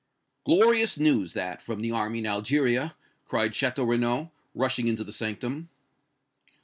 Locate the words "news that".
0.97-1.61